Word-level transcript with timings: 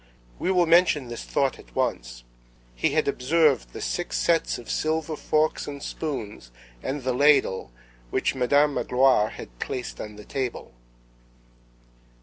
We 0.39 0.49
will 0.51 0.65
mention 0.65 1.09
this 1.09 1.23
thought 1.23 1.59
at 1.59 1.75
once: 1.75 2.23
he 2.73 2.93
had 2.93 3.07
observed 3.07 3.71
the 3.71 3.81
six 3.81 4.17
sets 4.17 4.57
of 4.57 4.67
silver 4.67 5.15
forks 5.15 5.67
and 5.67 5.83
spoons 5.83 6.49
and 6.81 7.03
the 7.03 7.13
ladle 7.13 7.71
which 8.09 8.33
Madame 8.33 8.73
Magloire 8.73 9.29
had 9.29 9.59
placed 9.59 10.01
on 10.01 10.15
the 10.15 10.25
table. 10.25 10.73